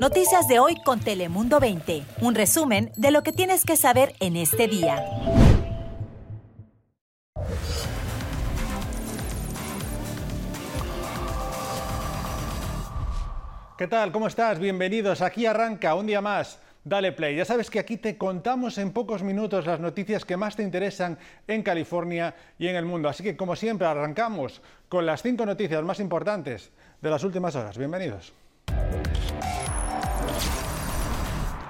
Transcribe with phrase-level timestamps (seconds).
[0.00, 2.02] Noticias de hoy con Telemundo 20.
[2.20, 5.02] Un resumen de lo que tienes que saber en este día.
[13.78, 14.12] ¿Qué tal?
[14.12, 14.58] ¿Cómo estás?
[14.58, 15.22] Bienvenidos.
[15.22, 16.58] Aquí arranca un día más.
[16.84, 17.34] Dale play.
[17.34, 21.18] Ya sabes que aquí te contamos en pocos minutos las noticias que más te interesan
[21.48, 23.08] en California y en el mundo.
[23.08, 27.78] Así que, como siempre, arrancamos con las cinco noticias más importantes de las últimas horas.
[27.78, 28.32] Bienvenidos.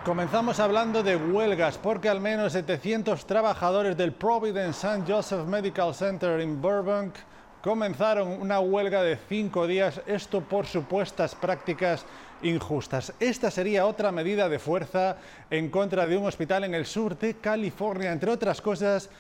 [0.06, 5.12] Comenzamos hablando de huelgas porque al menos 700 trabajadores del Providence St.
[5.12, 7.12] Joseph Medical Center en Burbank
[7.60, 12.06] comenzaron una huelga de cinco días, esto por supuestas prácticas
[12.42, 13.15] injustas.
[13.19, 15.16] Esta sería otra medida de fuerza
[15.51, 18.12] en contra de un hospital en el sur de California.
[18.12, 19.10] Entre otras cosas,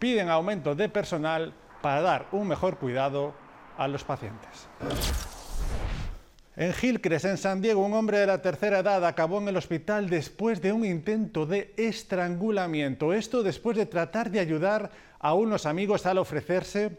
[0.00, 3.32] piden aumento de personal para dar un mejor cuidado
[3.78, 4.66] a los pacientes.
[6.54, 10.10] En Gilcres, en San Diego, un hombre de la tercera edad acabó en el hospital
[10.10, 13.14] después de un intento de estrangulamiento.
[13.14, 16.98] Esto después de tratar de ayudar a unos amigos al ofrecerse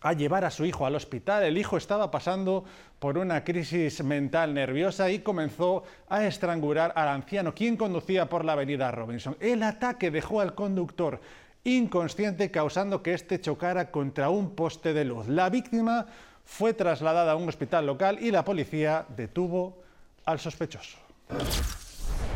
[0.00, 1.42] a llevar a su hijo al hospital.
[1.42, 2.64] El hijo estaba pasando
[2.98, 8.52] por una crisis mental nerviosa y comenzó a estrangular al anciano, quien conducía por la
[8.52, 9.36] avenida Robinson.
[9.38, 11.20] El ataque dejó al conductor
[11.64, 15.28] inconsciente, causando que éste chocara contra un poste de luz.
[15.28, 16.06] La víctima
[16.48, 19.76] fue trasladada a un hospital local y la policía detuvo
[20.24, 20.96] al sospechoso.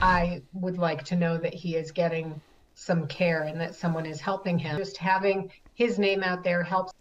[0.02, 2.40] I would like to know that he is getting
[2.74, 4.76] some care and that someone is helping him.
[4.76, 6.92] Just having his name out there helps.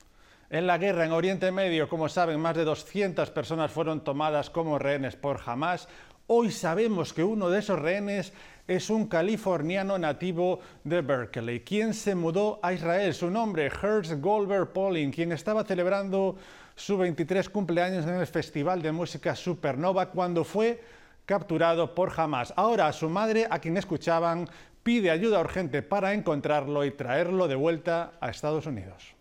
[0.50, 4.80] En la guerra en Oriente Medio, como saben, más de 200 personas fueron tomadas como
[4.80, 5.90] rehenes por Hamas.
[6.28, 8.32] Hoy sabemos que uno de esos rehenes
[8.68, 13.14] es un californiano nativo de Berkeley, quien se mudó a Israel.
[13.14, 16.38] Su nombre, Hertz Goldberg Pauling, quien estaba celebrando
[16.82, 20.82] su 23 cumpleaños en el Festival de Música Supernova cuando fue
[21.28, 22.54] capturado por Hamas.
[22.56, 24.50] Ahora su madre, a quien escuchaban,
[24.82, 29.14] pide ayuda urgente para encontrarlo y traerlo de vuelta a Estados Unidos.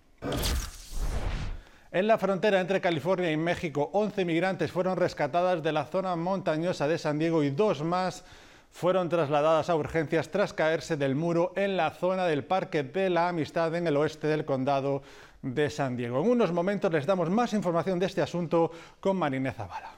[1.93, 6.89] En la frontera entre California y México, 11 migrantes fueron rescatadas de la zona montañosa
[6.89, 8.25] de San Diego y dos más
[8.71, 13.29] fueron trasladadas a urgencias tras caerse del muro en la zona del Parque de la
[13.29, 15.03] Amistad en el oeste del condado
[15.43, 16.21] de San Diego.
[16.21, 18.71] En unos momentos les damos más información de este asunto
[19.01, 19.93] con Marinés Zavala.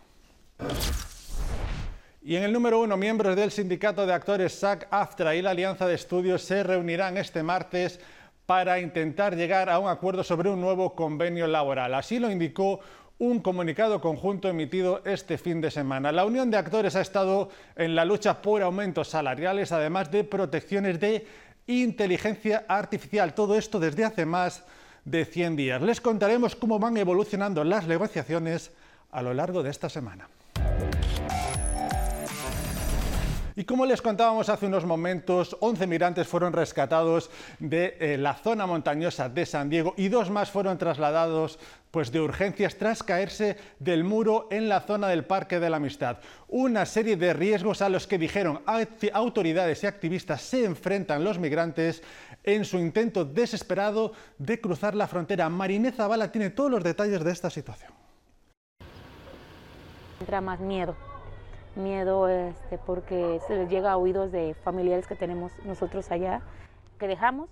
[2.25, 5.95] Y en el número uno, miembros del sindicato de actores SAG-AFTRA y la Alianza de
[5.95, 7.99] Estudios se reunirán este martes
[8.47, 11.95] para intentar llegar a un acuerdo sobre un nuevo convenio laboral.
[11.95, 12.81] Así lo indicó
[13.19, 16.13] un comunicado conjunto emitido este fin de semana.
[16.13, 21.01] La Unión de Actores ha estado en la lucha por aumentos salariales, además de protecciones
[21.01, 21.27] de
[21.67, 23.35] inteligencia artificial.
[23.35, 24.65] Todo esto desde hace más
[25.05, 25.83] de 100 días.
[25.83, 28.71] Les contaremos cómo van evolucionando las negociaciones
[29.11, 30.29] a lo largo de esta semana.
[33.55, 38.67] Y como les contábamos hace unos momentos, 11 migrantes fueron rescatados de eh, la zona
[38.67, 41.59] montañosa de San Diego y dos más fueron trasladados
[41.91, 46.19] pues, de urgencias tras caerse del muro en la zona del Parque de la Amistad.
[46.49, 48.63] Una serie de riesgos a los que dijeron
[49.13, 52.03] autoridades y activistas se enfrentan los migrantes
[52.45, 55.51] en su intento desesperado de cruzar la frontera.
[55.51, 57.93] Marinés Zavala tiene todos los detalles de esta situación.
[60.21, 61.12] Entra más miedo
[61.77, 66.43] miedo este, porque se les llega a oídos de familiares que tenemos nosotros allá,
[66.99, 67.49] que dejamos.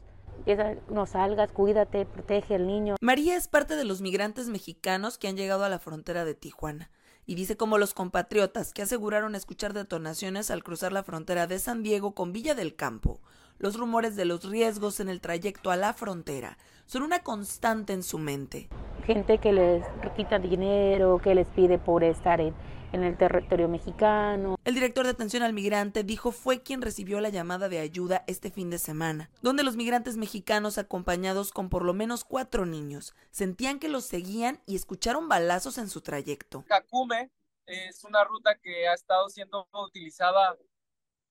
[0.90, 2.96] no salgas, cuídate, protege al niño.
[3.00, 6.90] María es parte de los migrantes mexicanos que han llegado a la frontera de Tijuana
[7.26, 11.82] y dice como los compatriotas que aseguraron escuchar detonaciones al cruzar la frontera de San
[11.82, 13.20] Diego con Villa del Campo.
[13.58, 16.56] Los rumores de los riesgos en el trayecto a la frontera
[16.86, 18.68] son una constante en su mente.
[19.06, 19.84] Gente que les
[20.16, 22.54] quita dinero, que les pide por estar en,
[22.92, 24.56] en el territorio mexicano.
[24.64, 28.50] El director de atención al migrante dijo fue quien recibió la llamada de ayuda este
[28.50, 33.78] fin de semana, donde los migrantes mexicanos acompañados con por lo menos cuatro niños sentían
[33.78, 36.64] que los seguían y escucharon balazos en su trayecto.
[36.66, 37.30] Cacume
[37.66, 40.56] es una ruta que ha estado siendo utilizada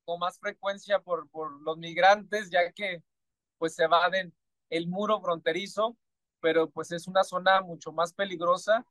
[0.06, 3.04] con más frecuencia por, por los migrantes, ya que
[3.58, 4.34] pues se evaden
[4.70, 5.98] el muro fronterizo,
[6.40, 8.86] pero pues es una zona mucho más peligrosa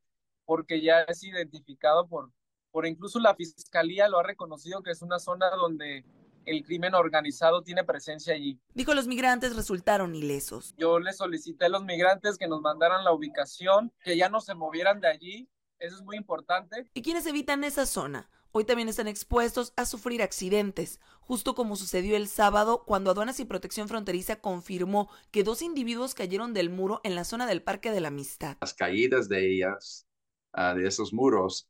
[0.44, 2.30] porque ya es identificado por,
[2.78, 6.04] por incluso la fiscalía lo ha reconocido que es una zona donde
[6.44, 8.60] el crimen organizado tiene presencia allí.
[8.72, 10.76] Dijo los migrantes resultaron ilesos.
[10.78, 14.54] Yo les solicité a los migrantes que nos mandaran la ubicación, que ya no se
[14.54, 15.48] movieran de allí.
[15.80, 16.88] Eso es muy importante.
[16.94, 18.30] ¿Y quienes evitan esa zona?
[18.52, 23.44] Hoy también están expuestos a sufrir accidentes, justo como sucedió el sábado cuando Aduanas y
[23.44, 28.02] Protección Fronteriza confirmó que dos individuos cayeron del muro en la zona del Parque de
[28.02, 28.56] la Amistad.
[28.60, 30.06] Las caídas de ellas,
[30.52, 31.68] ah, de esos muros,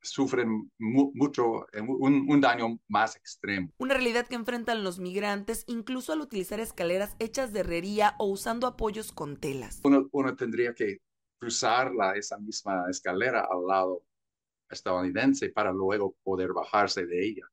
[0.00, 3.72] sufren mucho, un, un, daño más extremo.
[3.78, 8.66] Una realidad que enfrentan los migrantes incluso al utilizar escaleras hechas de herrería o usando
[8.66, 9.80] apoyos con telas.
[9.84, 11.00] Uno, uno tendría que
[11.38, 14.02] cruzar la, esa misma escalera al lado
[14.70, 17.44] estadounidense para luego poder bajarse de ella.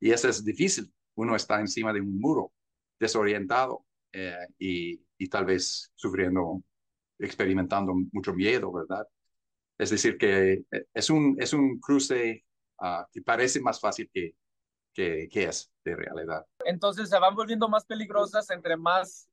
[0.00, 0.92] Y eso es difícil.
[1.14, 2.52] Uno está encima de un muro,
[2.98, 6.62] desorientado eh, y, y tal vez sufriendo,
[7.18, 9.06] experimentando mucho miedo, ¿verdad?
[9.78, 12.44] Es decir, que eh, es un, es un cruce
[12.80, 14.34] uh, que parece más fácil que,
[14.94, 16.46] que, que, es de realidad.
[16.64, 19.28] Entonces se van volviendo más peligrosas entre más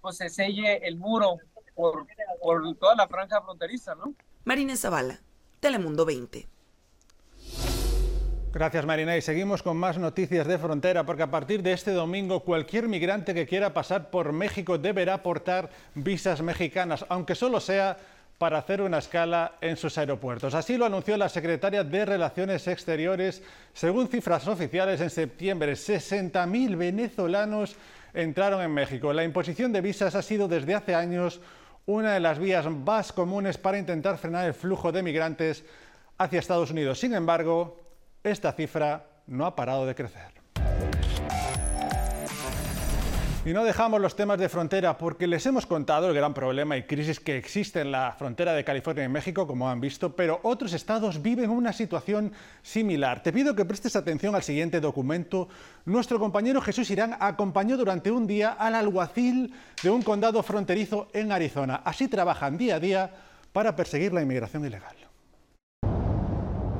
[0.00, 1.38] pues, se selle el muro
[1.74, 2.06] por,
[2.40, 4.14] por toda la franja fronteriza, ¿no?
[4.44, 5.20] Marina Zavala,
[5.60, 6.48] Telemundo 20.
[8.52, 12.44] Gracias Marina y seguimos con más noticias de frontera porque a partir de este domingo
[12.44, 17.98] cualquier migrante que quiera pasar por México deberá aportar visas mexicanas, aunque solo sea
[18.38, 20.54] para hacer una escala en sus aeropuertos.
[20.54, 23.42] Así lo anunció la secretaria de Relaciones Exteriores.
[23.72, 27.76] Según cifras oficiales, en septiembre 60.000 venezolanos
[28.12, 29.12] entraron en México.
[29.12, 31.40] La imposición de visas ha sido desde hace años
[31.86, 35.64] una de las vías más comunes para intentar frenar el flujo de migrantes
[36.18, 36.98] hacia Estados Unidos.
[36.98, 37.80] Sin embargo,
[38.22, 40.35] esta cifra no ha parado de crecer.
[43.46, 46.82] Y no dejamos los temas de frontera porque les hemos contado el gran problema y
[46.82, 50.72] crisis que existe en la frontera de California y México, como han visto, pero otros
[50.72, 52.32] estados viven una situación
[52.62, 53.22] similar.
[53.22, 55.48] Te pido que prestes atención al siguiente documento.
[55.84, 61.30] Nuestro compañero Jesús Irán acompañó durante un día al alguacil de un condado fronterizo en
[61.30, 61.82] Arizona.
[61.84, 63.10] Así trabajan día a día
[63.52, 64.96] para perseguir la inmigración ilegal.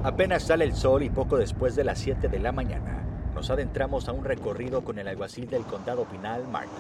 [0.03, 4.09] Apenas sale el sol y poco después de las 7 de la mañana nos adentramos
[4.09, 6.71] a un recorrido con el alguacil del condado Pinal, Mark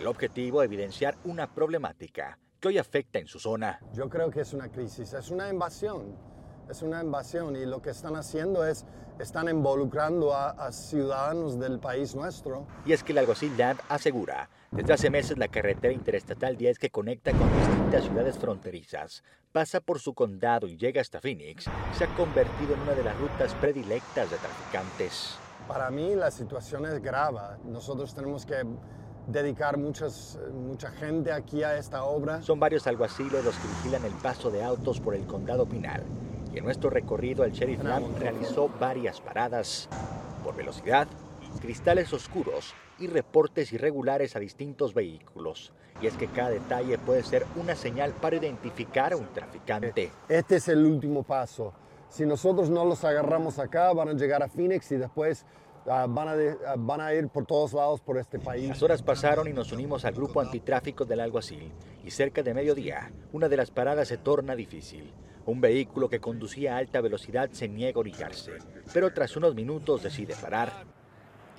[0.00, 3.78] El objetivo, evidenciar una problemática que hoy afecta en su zona.
[3.92, 6.16] Yo creo que es una crisis, es una invasión,
[6.68, 8.84] es una invasión y lo que están haciendo es,
[9.20, 12.66] están involucrando a, ciudadanos del país nuestro.
[12.84, 16.90] Y es que el alguacil Land asegura, desde hace meses la carretera interestatal 10 que
[16.90, 19.22] conecta con distintas ciudades fronterizas
[19.52, 21.66] pasa por su condado y llega hasta Phoenix,
[21.96, 25.38] se ha convertido en una de las rutas predilectas de traficantes.
[25.68, 27.40] Para mí la situación es grave.
[27.64, 28.62] Nosotros tenemos que
[29.26, 32.42] dedicar muchas, mucha gente aquí a esta obra.
[32.42, 36.02] Son varios alguaciles los que vigilan el paso de autos por el condado Pinal.
[36.52, 39.88] Y en nuestro recorrido el sheriff Lamb realizó varias paradas
[40.44, 41.08] por velocidad,
[41.60, 45.72] cristales oscuros y reportes irregulares a distintos vehículos.
[46.02, 50.12] Y es que cada detalle puede ser una señal para identificar a un traficante.
[50.28, 51.72] Este es el último paso
[52.14, 55.44] si nosotros no los agarramos acá, van a llegar a Phoenix y después
[55.88, 56.32] ah, van, a
[56.68, 58.68] ah, van, a ir por todos lados por este país.
[58.68, 61.72] Las horas pasaron y nos unimos al grupo antitráfico del alguacil.
[62.04, 65.12] Y cerca de mediodía, una de las paradas se torna difícil.
[65.46, 68.52] Un vehículo que conducía a alta velocidad se niega a orillarse,
[68.92, 70.72] pero tras unos minutos decide parar.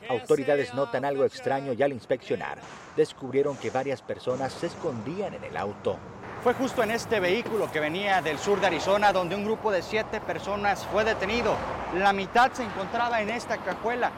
[0.07, 2.59] Autoridades notan algo extraño y al inspeccionar,
[2.95, 5.97] descubrieron que varias personas se escondían en el auto.
[6.45, 9.81] Fue justo en este vehículo que venía del sur de Arizona donde un grupo de
[9.81, 11.55] siete personas fue detenido.
[11.97, 14.11] La mitad se encontraba en esta cajuela.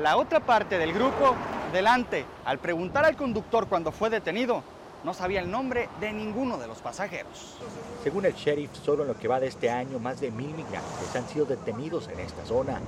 [0.00, 1.34] La otra parte del grupo,
[1.72, 2.26] delante.
[2.44, 4.62] Al preguntar al conductor cuando fue detenido,
[5.02, 7.58] no sabía el nombre de ninguno de los pasajeros.
[8.04, 11.16] Según el sheriff, solo en lo que va de este año, más de mil migrantes
[11.16, 12.80] han sido detenidos en esta zona,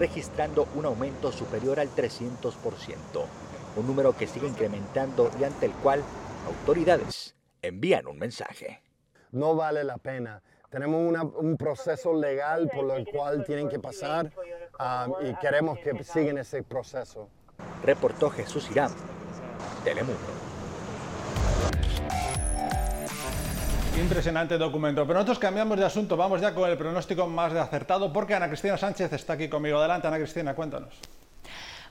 [0.00, 2.50] registrando un aumento superior al 300%,
[3.76, 6.02] un número que sigue incrementando y ante el cual
[6.48, 7.33] autoridades
[7.68, 8.82] envían un mensaje.
[9.32, 10.42] No vale la pena.
[10.70, 14.32] Tenemos un proceso legal por el cual tienen que pasar
[14.80, 17.28] um, y queremos que sigan ese proceso.
[17.84, 18.90] Reportó Jesús Irán,
[19.84, 20.18] Telemundo.
[23.96, 25.06] Impresionante documento.
[25.06, 26.16] Pero nosotros cambiamos de asunto.
[26.16, 29.78] Vamos ya con el pronóstico más de acertado porque Ana Cristina Sánchez está aquí conmigo.
[29.78, 31.00] Adelante, Ana Cristina, cuéntanos.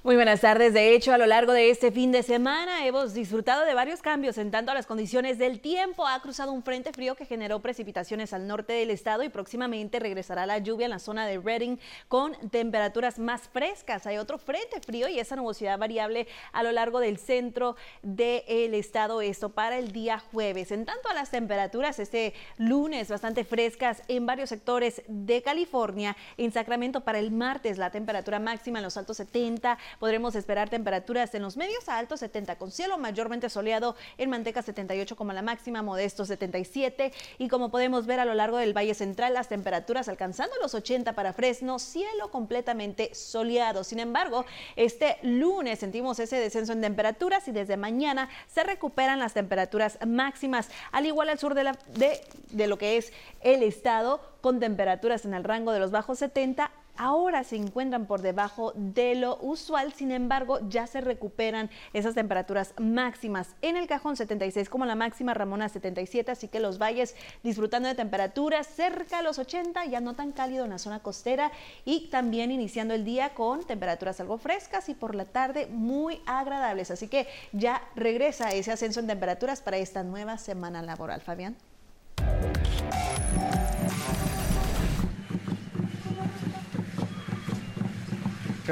[0.05, 0.73] Muy buenas tardes.
[0.73, 4.37] De hecho, a lo largo de este fin de semana hemos disfrutado de varios cambios
[4.37, 6.05] en tanto a las condiciones del tiempo.
[6.05, 10.45] Ha cruzado un frente frío que generó precipitaciones al norte del estado y próximamente regresará
[10.45, 11.79] la lluvia en la zona de Redding
[12.09, 14.05] con temperaturas más frescas.
[14.05, 19.21] Hay otro frente frío y esa nubosidad variable a lo largo del centro del estado.
[19.21, 20.73] Esto para el día jueves.
[20.73, 26.17] En tanto a las temperaturas, este lunes bastante frescas en varios sectores de California.
[26.35, 31.33] En Sacramento para el martes la temperatura máxima en los altos 70 podremos esperar temperaturas
[31.35, 35.41] en los medios a altos 70 con cielo mayormente soleado en Manteca 78 como la
[35.41, 40.07] máxima, Modesto 77 y como podemos ver a lo largo del Valle Central las temperaturas
[40.07, 43.83] alcanzando los 80 para Fresno, cielo completamente soleado.
[43.83, 44.45] Sin embargo,
[44.75, 50.69] este lunes sentimos ese descenso en temperaturas y desde mañana se recuperan las temperaturas máximas,
[50.91, 55.25] al igual al sur de, la, de, de lo que es el estado, con temperaturas
[55.25, 59.93] en el rango de los bajos 70 ahora se encuentran por debajo de lo usual,
[59.93, 63.55] sin embargo ya se recuperan esas temperaturas máximas.
[63.61, 67.95] En el cajón 76 como la máxima, Ramona 77, así que los valles disfrutando de
[67.95, 71.51] temperaturas cerca de los 80, ya no tan cálido en la zona costera
[71.85, 76.91] y también iniciando el día con temperaturas algo frescas y por la tarde muy agradables.
[76.91, 81.21] Así que ya regresa ese ascenso en temperaturas para esta nueva semana laboral.
[81.21, 81.55] Fabián.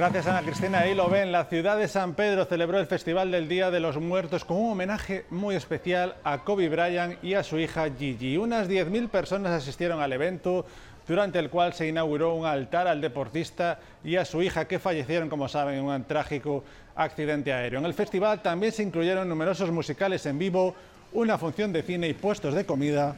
[0.01, 0.79] Gracias Ana Cristina.
[0.79, 3.98] Ahí lo ven, la ciudad de San Pedro celebró el Festival del Día de los
[3.98, 8.36] Muertos con un homenaje muy especial a Kobe Bryant y a su hija Gigi.
[8.36, 10.65] Unas 10.000 personas asistieron al evento
[11.08, 15.29] durante el cual se inauguró un altar al deportista y a su hija que fallecieron,
[15.29, 16.63] como saben, en un trágico
[16.96, 17.77] accidente aéreo.
[17.77, 20.74] En el festival también se incluyeron numerosos musicales en vivo,
[21.13, 23.15] una función de cine y puestos de comida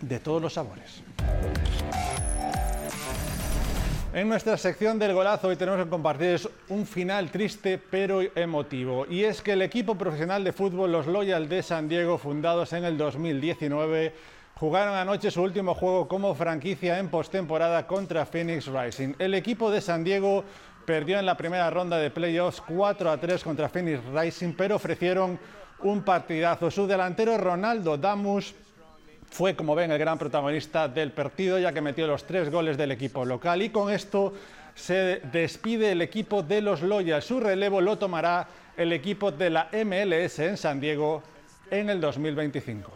[0.00, 1.02] de todos los sabores.
[4.14, 9.06] En nuestra sección del golazo hoy tenemos que compartir un final triste pero emotivo.
[9.10, 12.84] Y es que el equipo profesional de fútbol, los Loyal de San Diego, fundados en
[12.84, 14.14] el 2019,
[14.54, 19.14] jugaron anoche su último juego como franquicia en postemporada contra Phoenix Rising.
[19.18, 20.44] El equipo de San Diego
[20.86, 25.40] perdió en la primera ronda de playoffs 4 a 3 contra Phoenix Rising, pero ofrecieron
[25.80, 26.70] un partidazo.
[26.70, 28.54] Su delantero Ronaldo Damus
[29.34, 32.92] fue, como ven, el gran protagonista del partido, ya que metió los tres goles del
[32.92, 33.62] equipo local.
[33.62, 34.32] Y con esto
[34.76, 37.24] se despide el equipo de los Loyas.
[37.24, 41.20] Su relevo lo tomará el equipo de la MLS en San Diego
[41.68, 42.92] en el 2025.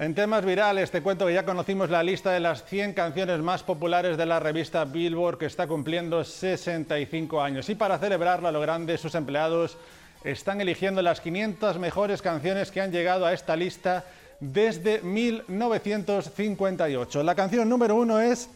[0.00, 3.64] En temas virales, te cuento que ya conocimos la lista de las 100 canciones más
[3.64, 7.68] populares de la revista Billboard, que está cumpliendo 65 años.
[7.68, 9.76] Y para celebrarla a lo grande, sus empleados
[10.22, 14.04] están eligiendo las 500 mejores canciones que han llegado a esta lista
[14.38, 17.24] desde 1958.
[17.24, 18.48] La canción número uno es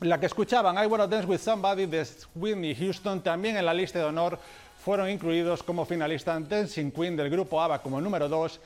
[0.00, 3.20] la que escuchaban, I Wanna Dance With Somebody de Whitney Houston.
[3.20, 4.38] También en la lista de honor
[4.82, 8.58] fueron incluidos como finalistas Dancing Queen del grupo ABBA como número 2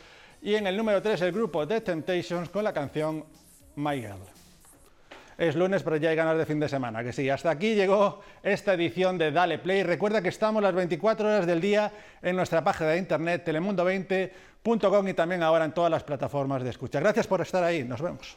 [0.43, 3.25] y en el número 3 el grupo The Temptations con la canción
[3.77, 4.19] My Girl.
[5.39, 7.31] Es lunes, pero ya hay ganas de fin de semana, que sí.
[7.31, 9.83] Hasta aquí llegó esta edición de Dale Play.
[9.83, 15.15] Recuerda que estamos las 24 horas del día en nuestra página de internet telemundo20.com y
[15.15, 17.01] también ahora en todas las plataformas de escucha.
[17.01, 17.83] Gracias por estar ahí.
[17.83, 18.37] Nos vemos.